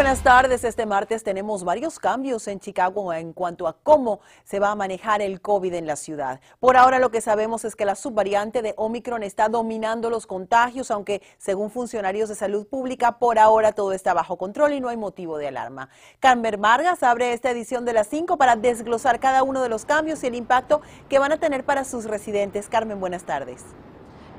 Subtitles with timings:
[0.00, 0.64] Buenas tardes.
[0.64, 5.20] Este martes tenemos varios cambios en Chicago en cuanto a cómo se va a manejar
[5.20, 6.40] el COVID en la ciudad.
[6.58, 10.90] Por ahora lo que sabemos es que la subvariante de Omicron está dominando los contagios,
[10.90, 14.96] aunque según funcionarios de salud pública, por ahora todo está bajo control y no hay
[14.96, 15.90] motivo de alarma.
[16.18, 20.24] Carmen Vargas abre esta edición de las 5 para desglosar cada uno de los cambios
[20.24, 22.70] y el impacto que van a tener para sus residentes.
[22.70, 23.66] Carmen, buenas tardes.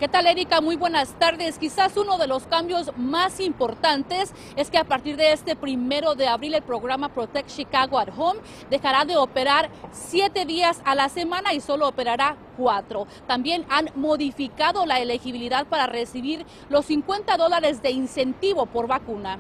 [0.02, 0.62] ¿Qué tal, Erika?
[0.62, 1.60] Muy buenas tardes.
[1.60, 6.28] Quizás uno de los cambios más importantes es que a partir de este primero de
[6.28, 8.40] abril el programa Protect Chicago at Home
[8.72, 13.06] dejará de operar siete días a la semana y solo operará cuatro.
[13.28, 19.38] También han modificado la elegibilidad para recibir los 50 dólares de incentivo por vacuna.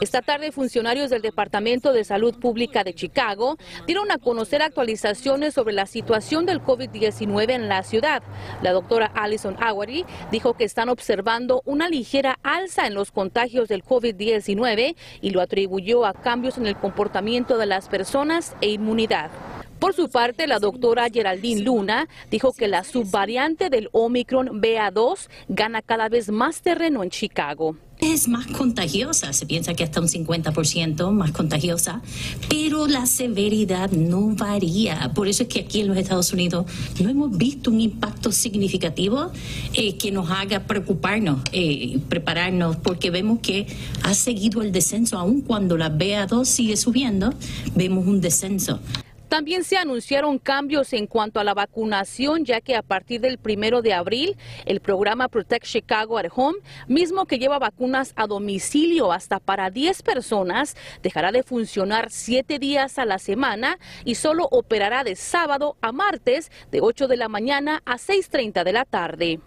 [0.00, 5.74] Esta tarde, funcionarios del Departamento de Salud Pública de Chicago dieron a conocer actualizaciones sobre
[5.74, 8.22] la situación del COVID-19 en la ciudad.
[8.62, 13.84] La doctora Alison Awery dijo que están observando una ligera alza en los contagios del
[13.84, 19.30] COVID-19 y lo atribuyó a cambios en el comportamiento de las personas e inmunidad.
[19.78, 25.82] Por su parte, la doctora Geraldine Luna dijo que la subvariante del Omicron BA2 gana
[25.82, 31.10] cada vez más terreno en Chicago es más contagiosa, se piensa que hasta un 50%
[31.12, 32.00] más contagiosa,
[32.48, 35.12] pero la severidad no varía.
[35.14, 36.66] Por eso es que aquí en los Estados Unidos
[37.00, 39.32] no hemos visto un impacto significativo
[39.74, 43.66] eh, que nos haga preocuparnos, eh, prepararnos, porque vemos que
[44.02, 47.34] ha seguido el descenso, aun cuando la BA2 sigue subiendo,
[47.74, 48.80] vemos un descenso.
[49.28, 53.82] También se anunciaron cambios en cuanto a la vacunación, ya que a partir del primero
[53.82, 59.38] de abril, el programa Protect Chicago at Home, mismo que lleva vacunas a domicilio hasta
[59.38, 65.14] para 10 personas, dejará de funcionar 7 días a la semana y solo operará de
[65.14, 69.40] sábado a martes de 8 de la mañana a 6.30 de la tarde.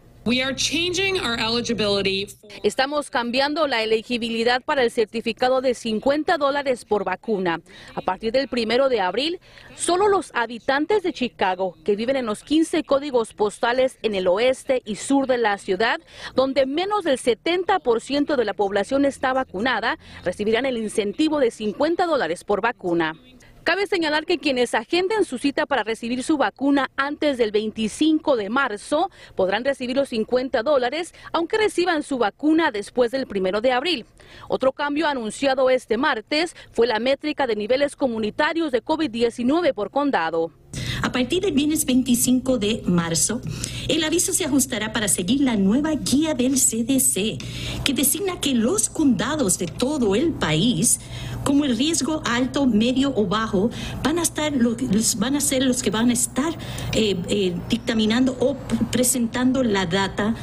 [2.61, 7.61] Estamos cambiando la elegibilidad para el certificado de 50 dólares por vacuna.
[7.95, 9.39] A partir del primero de abril,
[9.75, 14.83] solo los habitantes de Chicago que viven en los 15 códigos postales en el oeste
[14.85, 15.99] y sur de la ciudad,
[16.35, 22.43] donde menos del 70% de la población está vacunada, recibirán el incentivo de 50 dólares
[22.43, 23.15] por vacuna.
[23.63, 28.49] Cabe señalar que quienes agenden su cita para recibir su vacuna antes del 25 de
[28.49, 34.07] marzo podrán recibir los 50 dólares, aunque reciban su vacuna después del primero de abril.
[34.47, 40.51] Otro cambio anunciado este martes fue la métrica de niveles comunitarios de COVID-19 por condado.
[41.01, 43.41] A partir del viernes 25 de marzo,
[43.87, 48.89] el aviso se ajustará para seguir la nueva guía del CDC, que designa que los
[48.89, 50.99] condados de todo el país,
[51.43, 53.71] como el riesgo alto, medio o bajo,
[54.03, 54.53] van a, estar,
[55.17, 56.53] van a ser los que van a estar
[56.93, 58.55] eh, eh, dictaminando o
[58.91, 60.35] presentando la data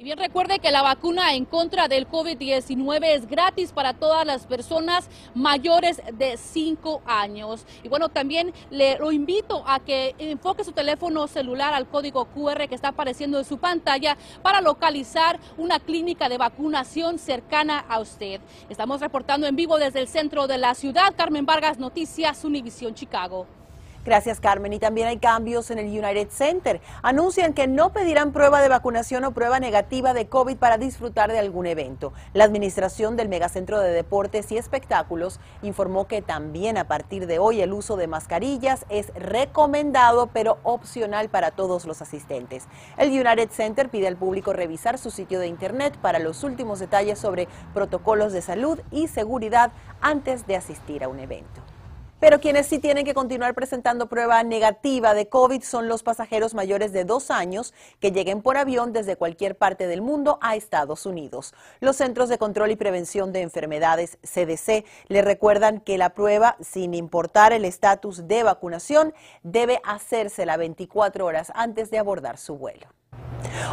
[0.00, 4.46] y bien recuerde que la vacuna en contra del COVID-19 es gratis para todas las
[4.46, 7.66] personas mayores de 5 años.
[7.82, 12.66] Y bueno, también le lo invito a que enfoque su teléfono celular al código QR
[12.66, 18.40] que está apareciendo en su pantalla para localizar una clínica de vacunación cercana a usted.
[18.70, 21.12] Estamos reportando en vivo desde el centro de la ciudad.
[21.14, 23.59] Carmen Vargas, Noticias Univisión Chicago.
[24.02, 24.72] Gracias, Carmen.
[24.72, 26.80] Y también hay cambios en el United Center.
[27.02, 31.38] Anuncian que no pedirán prueba de vacunación o prueba negativa de COVID para disfrutar de
[31.38, 32.14] algún evento.
[32.32, 37.60] La administración del Megacentro de Deportes y Espectáculos informó que también a partir de hoy
[37.60, 42.68] el uso de mascarillas es recomendado, pero opcional para todos los asistentes.
[42.96, 47.18] El United Center pide al público revisar su sitio de Internet para los últimos detalles
[47.18, 51.69] sobre protocolos de salud y seguridad antes de asistir a un evento.
[52.20, 56.92] Pero quienes sí tienen que continuar presentando prueba negativa de COVID son los pasajeros mayores
[56.92, 61.54] de dos años que lleguen por avión desde cualquier parte del mundo a Estados Unidos.
[61.80, 66.92] Los Centros de Control y Prevención de Enfermedades, CDC, le recuerdan que la prueba, sin
[66.92, 72.86] importar el estatus de vacunación, debe hacérsela 24 horas antes de abordar su vuelo.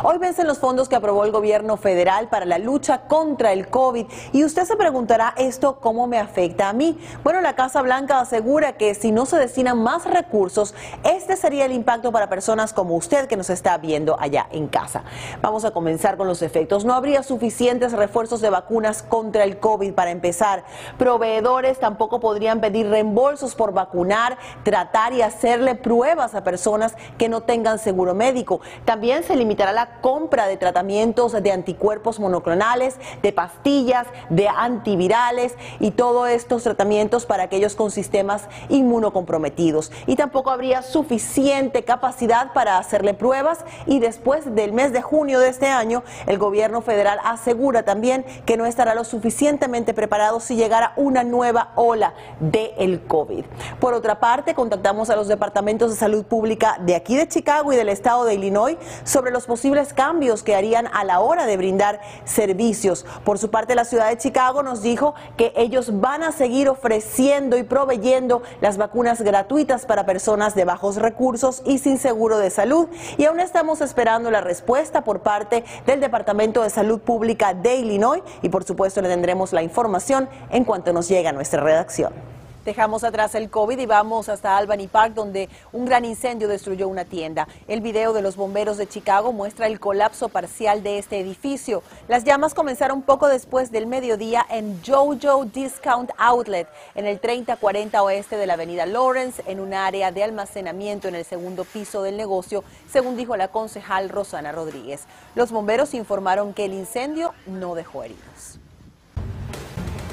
[0.04, 4.06] Hoy vencen los fondos que aprobó el gobierno federal para la lucha contra el COVID
[4.32, 7.00] y usted se preguntará esto cómo me afecta a mí.
[7.24, 11.72] Bueno, la Casa Blanca asegura que si no se destinan más recursos, este sería el
[11.72, 15.04] impacto para personas como usted que nos está viendo allá en casa.
[15.42, 16.86] Vamos a comenzar con los efectos.
[16.86, 20.64] No habría suficientes refuerzos de vacunas contra el COVID para empezar.
[20.98, 27.42] Proveedores tampoco podrían pedir reembolsos por vacunar, tratar y hacerle pruebas a personas que no
[27.42, 28.62] tengan seguro médico.
[28.86, 35.92] También se limita la compra de tratamientos de anticuerpos monoclonales, de pastillas, de antivirales y
[35.92, 39.92] todos estos tratamientos para aquellos con sistemas inmunocomprometidos.
[40.06, 45.50] Y tampoco habría suficiente capacidad para hacerle pruebas y después del mes de junio de
[45.50, 50.94] este año, el gobierno federal asegura también que no estará lo suficientemente preparado si llegara
[50.96, 53.46] una nueva ola del el COVID.
[53.80, 57.76] Por otra parte, contactamos a los departamentos de salud pública de aquí de Chicago y
[57.76, 62.00] del estado de Illinois sobre los posibles cambios que harían a la hora de brindar
[62.26, 63.06] servicios.
[63.24, 67.58] Por su parte, la ciudad de Chicago nos dijo que ellos van a seguir ofreciendo
[67.58, 72.88] y proveyendo las vacunas gratuitas para personas de bajos recursos y sin seguro de salud.
[73.18, 78.22] Y aún estamos esperando la respuesta por parte del Departamento de Salud Pública de Illinois
[78.42, 82.37] y por supuesto le tendremos la información en cuanto nos llegue a nuestra redacción.
[82.68, 87.06] Dejamos atrás el COVID y vamos hasta Albany Park, donde un gran incendio destruyó una
[87.06, 87.48] tienda.
[87.70, 91.82] El video de los bomberos de Chicago muestra el colapso parcial de este edificio.
[92.10, 98.36] Las llamas comenzaron poco después del mediodía en Jojo Discount Outlet, en el 3040 oeste
[98.36, 102.66] de la avenida Lawrence, en un área de almacenamiento en el segundo piso del negocio,
[102.92, 105.06] según dijo la concejal Rosana Rodríguez.
[105.36, 108.60] Los bomberos informaron que el incendio no dejó heridos.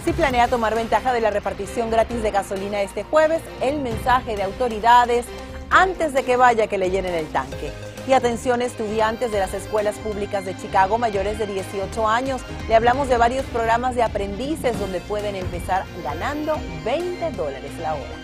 [0.05, 4.43] Si planea tomar ventaja de la repartición gratis de gasolina este jueves, el mensaje de
[4.43, 5.25] autoridades
[5.71, 7.73] antes de que vaya que le llenen el tanque.
[8.06, 13.09] Y atención estudiantes de las escuelas públicas de Chicago mayores de 18 años, le hablamos
[13.09, 18.24] de varios programas de aprendices donde pueden empezar ganando 20 dólares la hora.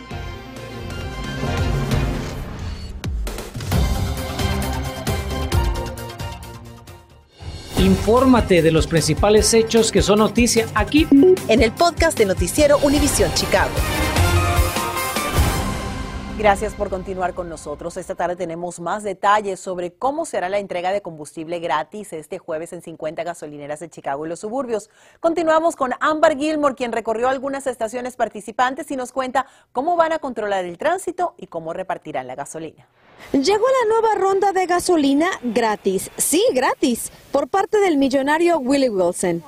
[7.81, 11.09] Infórmate de los principales hechos que son noticia aquí
[11.49, 13.71] en el podcast de Noticiero Univisión Chicago.
[16.37, 17.97] Gracias por continuar con nosotros.
[17.97, 22.75] Esta tarde tenemos más detalles sobre cómo será la entrega de combustible gratis este jueves
[22.75, 24.91] en 50 gasolineras de Chicago y los suburbios.
[25.19, 30.19] Continuamos con Amber Gilmore, quien recorrió algunas estaciones participantes y nos cuenta cómo van a
[30.19, 32.87] controlar el tránsito y cómo repartirán la gasolina.
[33.33, 39.43] Llegó la nueva ronda de gasolina gratis, sí, gratis, por parte del millonario Willie Wilson.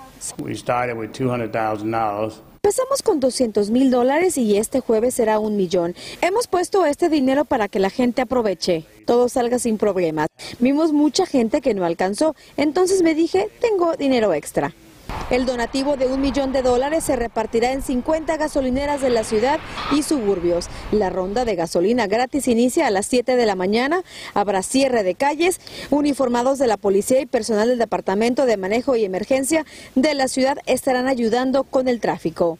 [2.64, 5.96] Empezamos con 200 mil dólares y este jueves será un millón.
[6.20, 10.28] Hemos puesto este dinero para que la gente aproveche, todo salga sin problemas.
[10.60, 14.72] Vimos mucha gente que no alcanzó, entonces me dije, tengo dinero extra.
[15.30, 19.60] El donativo de un millón de dólares se repartirá en 50 gasolineras de la ciudad
[19.90, 20.68] y suburbios.
[20.90, 24.02] La ronda de gasolina gratis inicia a las 7 de la mañana.
[24.34, 25.60] Habrá cierre de calles.
[25.90, 29.64] Uniformados de la policía y personal del Departamento de Manejo y Emergencia
[29.94, 32.58] de la ciudad estarán ayudando con el tráfico.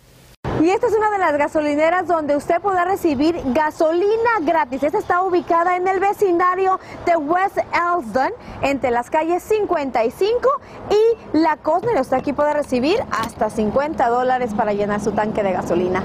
[0.62, 4.84] Y esta es una de las gasolineras donde usted podrá recibir gasolina gratis.
[4.84, 8.30] Esta está ubicada en el vecindario de West Elsdon,
[8.62, 10.48] entre las calles 55
[10.88, 12.00] y La Cosner.
[12.00, 16.04] Usted aquí puede recibir hasta 50 dólares para llenar su tanque de gasolina.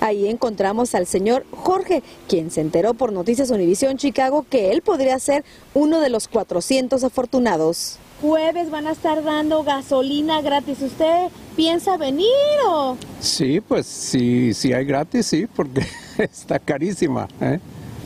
[0.00, 5.18] Ahí encontramos al señor Jorge, quien se enteró por Noticias Univisión Chicago que él podría
[5.18, 10.80] ser uno de los 400 afortunados jueves van a estar dando gasolina gratis.
[10.80, 12.28] ¿Usted piensa venir
[12.66, 12.96] o...?
[13.20, 15.86] Sí, pues sí, sí hay gratis, sí, porque
[16.18, 17.28] está carísima.
[17.40, 17.60] ¿eh?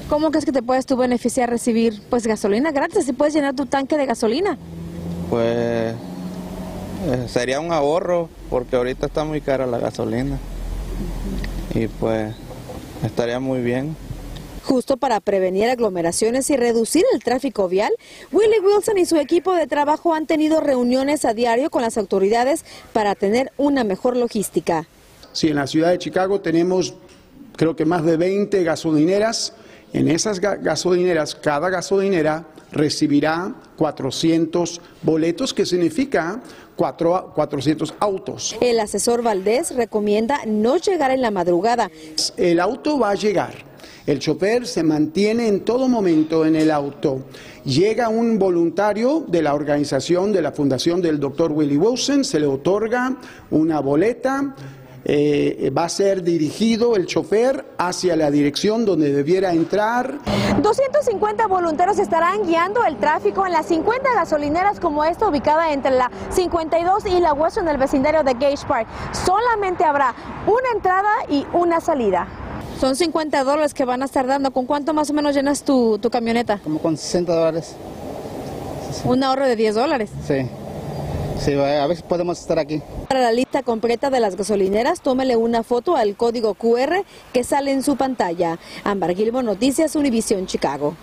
[0.08, 3.04] ¿Cómo crees que te puedes tú beneficiar recibir pues gasolina gratis?
[3.04, 4.56] Si puedes llenar tu tanque de gasolina.
[5.28, 5.94] Pues
[7.06, 10.38] eh, sería un ahorro, porque ahorita está muy cara la gasolina.
[11.74, 12.34] Y pues
[13.04, 13.96] estaría muy bien.
[14.68, 17.90] Justo para prevenir aglomeraciones y reducir el tráfico vial,
[18.30, 22.66] Willie Wilson y su equipo de trabajo han tenido reuniones a diario con las autoridades
[22.92, 24.86] para tener una mejor logística.
[25.32, 26.92] Sí, en la ciudad de Chicago tenemos
[27.56, 29.54] creo que más de 20 gasolineras.
[29.94, 36.42] En esas gasolineras, cada gasolinera recibirá 400 boletos, que significa
[36.76, 38.54] 400 autos.
[38.60, 41.90] El asesor Valdés recomienda no llegar en la madrugada.
[42.36, 43.67] El auto va a llegar
[44.08, 47.24] el chofer se mantiene en todo momento en el auto.
[47.66, 52.46] Llega un voluntario de la organización de la fundación del doctor Willie Wilson, se le
[52.46, 53.16] otorga
[53.50, 54.54] una boleta.
[55.04, 60.18] Eh, va a ser dirigido el chofer hacia la dirección donde debiera entrar.
[60.62, 66.10] 250 voluntarios estarán guiando el tráfico en las 50 gasolineras como esta ubicada entre la
[66.30, 68.88] 52 y la West en el vecindario de Gage Park.
[69.12, 70.14] Solamente habrá
[70.46, 72.47] una entrada y una salida.
[72.80, 74.52] Son 50 dólares que van a estar dando.
[74.52, 76.58] ¿Con cuánto más o menos llenas tu, camioneta?
[76.58, 77.74] Como con 60 dólares.
[79.04, 80.10] Un ahorro de 10 dólares.
[80.26, 80.48] Sí.
[81.40, 82.82] Sí, a ver si podemos estar aquí.
[83.08, 87.72] Para la lista completa de las gasolineras, tómele una foto al código QR que sale
[87.72, 88.58] en su pantalla.
[88.84, 90.94] Ambar Gilbo, Noticias, Univisión, Chicago.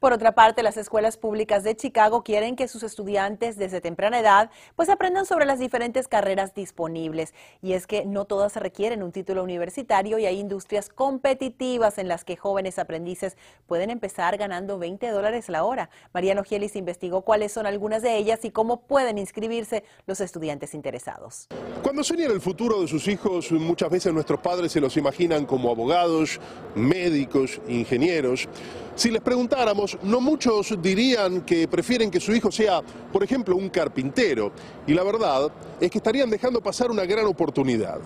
[0.00, 4.50] Por otra parte, las escuelas públicas de Chicago quieren que sus estudiantes desde temprana edad
[4.74, 7.34] pues aprendan sobre las diferentes carreras disponibles.
[7.60, 12.24] Y es que no todas requieren un título universitario y hay industrias competitivas en las
[12.24, 15.90] que jóvenes aprendices pueden empezar ganando 20 dólares la hora.
[16.14, 21.46] Mariano Gielis investigó cuáles son algunas de ellas y cómo pueden inscribirse los estudiantes interesados.
[21.82, 25.70] Cuando sueñan el futuro de sus hijos, muchas veces nuestros padres se los imaginan como
[25.70, 26.40] abogados,
[26.74, 28.48] médicos, ingenieros.
[28.94, 32.80] Si les preguntáramos, no muchos dirían que prefieren que su hijo sea,
[33.12, 34.52] por ejemplo, un carpintero.
[34.86, 37.98] Y la verdad es que estarían dejando pasar una gran oportunidad.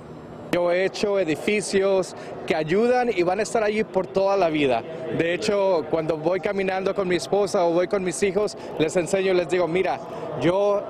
[0.52, 2.14] Yo he hecho edificios
[2.46, 4.84] que ayudan y van a estar allí por toda la vida.
[5.18, 9.34] De hecho, cuando voy caminando con mi esposa o voy con mis hijos, les enseño,
[9.34, 9.98] les digo, mira,
[10.40, 10.80] yo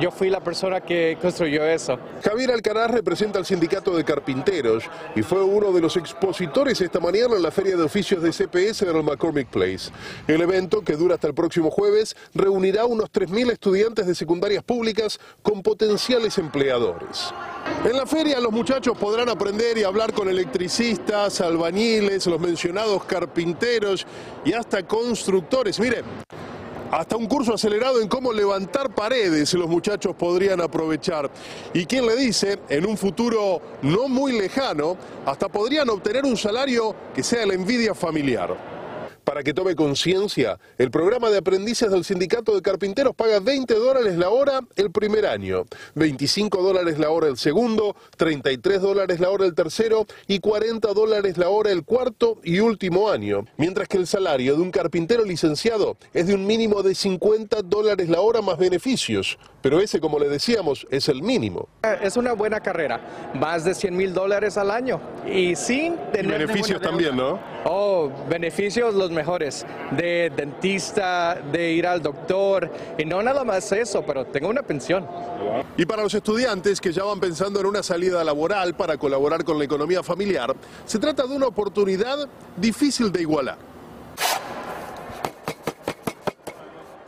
[0.00, 1.98] yo fui la persona que construyó eso.
[2.22, 4.84] Javier Alcaraz representa al sindicato de carpinteros
[5.14, 8.82] y fue uno de los expositores esta mañana en la Feria de Oficios de CPS
[8.82, 9.90] en el McCormick Place.
[10.26, 15.18] El evento, que dura hasta el próximo jueves, reunirá unos 3.000 estudiantes de secundarias públicas
[15.42, 17.32] con potenciales empleadores.
[17.84, 24.06] En la feria los muchachos podrán aprender y hablar con electricistas, albañiles, los mencionados carpinteros
[24.44, 25.78] y hasta constructores.
[25.78, 26.02] Mire,
[26.94, 31.28] hasta un curso acelerado en cómo levantar paredes los muchachos podrían aprovechar.
[31.72, 34.96] Y quién le dice, en un futuro no muy lejano,
[35.26, 38.83] hasta podrían obtener un salario que sea la envidia familiar.
[39.24, 44.16] Para que tome conciencia, el programa de aprendices del sindicato de carpinteros paga 20 dólares
[44.18, 45.64] la hora el primer año,
[45.94, 51.38] 25 dólares la hora el segundo, 33 dólares la hora el tercero y 40 dólares
[51.38, 55.96] la hora el cuarto y último año, mientras que el salario de un carpintero licenciado
[56.12, 60.28] es de un mínimo de 50 dólares la hora más beneficios, pero ese, como le
[60.28, 61.70] decíamos, es el mínimo.
[62.02, 63.00] Es una buena carrera,
[63.32, 65.00] más de 100 mil dólares al año.
[65.26, 66.46] Y sin tener...
[66.46, 67.40] beneficios también, ¿no?
[67.64, 74.02] Oh, beneficios los mejores, de dentista, de ir al doctor, y no nada más eso,
[74.04, 75.06] pero tengo una pensión.
[75.76, 79.58] Y para los estudiantes que ya van pensando en una salida laboral para colaborar con
[79.58, 80.54] la economía familiar,
[80.84, 83.73] se trata de una oportunidad difícil de igualar.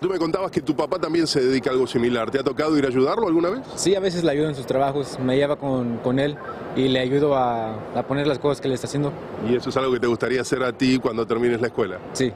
[0.06, 2.30] Tú me contabas que tu papá también se dedica a algo similar.
[2.30, 3.62] ¿Te ha tocado ir a ayudarlo alguna vez?
[3.74, 5.18] Sí, a veces le ayudo en sus trabajos.
[5.18, 6.36] Me lleva con, con él
[6.76, 9.12] y le ayudo a, a poner las cosas que le está haciendo.
[9.50, 11.98] ¿Y eso es algo que te gustaría hacer a ti cuando termines la escuela?
[12.12, 12.32] Sí.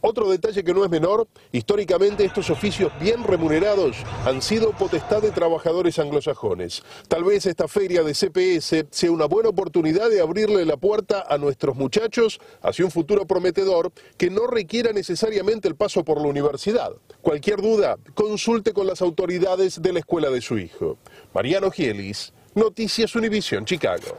[0.00, 5.30] Otro detalle que no es menor, históricamente estos oficios bien remunerados han sido potestad de
[5.30, 6.82] trabajadores anglosajones.
[7.08, 11.38] Tal vez esta feria de CPS sea una buena oportunidad de abrirle la puerta a
[11.38, 16.92] nuestros muchachos hacia un futuro prometedor que no requiera necesariamente el paso por la universidad.
[17.22, 20.98] Cualquier duda, consulte con las autoridades de la escuela de su hijo.
[21.34, 24.16] Mariano Gielis, Noticias Univisión, Chicago.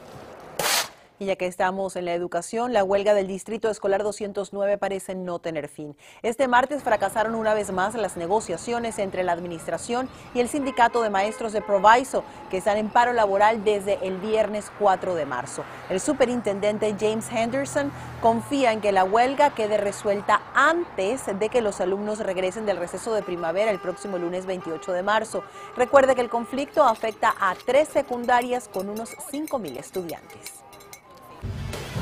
[1.20, 5.40] Y ya que estamos en la educación, la huelga del Distrito Escolar 209 parece no
[5.40, 5.96] tener fin.
[6.22, 11.10] Este martes fracasaron una vez más las negociaciones entre la administración y el sindicato de
[11.10, 15.64] maestros de Proviso, que están en paro laboral desde el viernes 4 de marzo.
[15.90, 21.82] El superintendente James Henderson confía en que la huelga quede resuelta antes de que los
[21.82, 25.44] alumnos regresen del receso de primavera el próximo lunes 28 de marzo.
[25.76, 30.67] Recuerde que el conflicto afecta a tres secundarias con unos 5.000 estudiantes.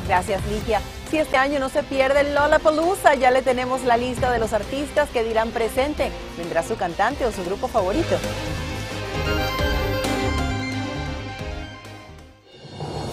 [0.08, 0.82] Gracias, Ligia.
[1.10, 4.54] Si este año no se pierde el Lollapalooza, ya le tenemos la lista de los
[4.54, 6.12] artistas que dirán presente.
[6.38, 8.16] ¿Vendrá su cantante o su grupo favorito?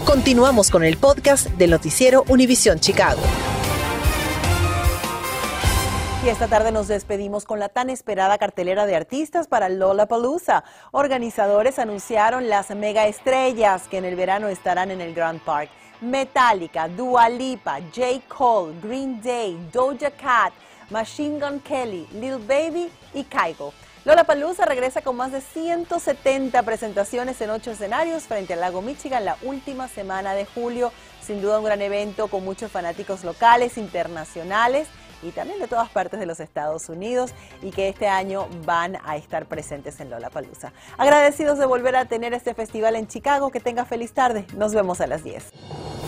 [0.05, 3.21] Continuamos con el podcast del noticiero Univisión Chicago.
[6.23, 10.63] Y esta tarde nos despedimos con la tan esperada cartelera de artistas para Lollapalooza.
[10.91, 15.69] Organizadores anunciaron las mega estrellas que en el verano estarán en el Grand Park.
[16.03, 18.21] Metallica, Dua Lipa, J.
[18.27, 20.53] Cole, Green Day, Doja Cat,
[20.89, 23.73] Machine Gun Kelly, Lil Baby y Kygo.
[24.05, 29.23] Lola Palusa regresa con más de 170 presentaciones en ocho escenarios frente al lago Michigan
[29.23, 30.91] la última semana de julio.
[31.21, 34.89] Sin duda un gran evento con muchos fanáticos locales, internacionales
[35.21, 37.31] y también de todas partes de los Estados Unidos
[37.61, 40.73] y que este año van a estar presentes en Lollapalooza.
[40.97, 43.51] Agradecidos de volver a tener este festival en Chicago.
[43.51, 44.45] Que tenga feliz tarde.
[44.57, 45.92] Nos vemos a las 10.